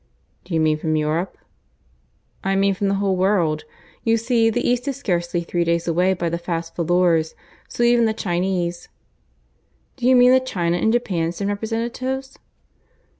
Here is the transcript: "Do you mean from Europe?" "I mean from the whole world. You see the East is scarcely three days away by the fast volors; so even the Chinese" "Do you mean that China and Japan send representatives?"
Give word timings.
"Do 0.45 0.55
you 0.55 0.59
mean 0.59 0.79
from 0.79 0.95
Europe?" 0.95 1.37
"I 2.43 2.55
mean 2.55 2.73
from 2.73 2.87
the 2.87 2.95
whole 2.95 3.15
world. 3.15 3.65
You 4.03 4.17
see 4.17 4.49
the 4.49 4.67
East 4.67 4.87
is 4.87 4.95
scarcely 4.97 5.41
three 5.41 5.63
days 5.63 5.87
away 5.87 6.15
by 6.15 6.27
the 6.27 6.39
fast 6.39 6.75
volors; 6.75 7.35
so 7.69 7.83
even 7.83 8.05
the 8.05 8.13
Chinese" 8.15 8.89
"Do 9.97 10.07
you 10.07 10.15
mean 10.15 10.31
that 10.31 10.47
China 10.47 10.77
and 10.77 10.91
Japan 10.91 11.33
send 11.33 11.49
representatives?" 11.51 12.39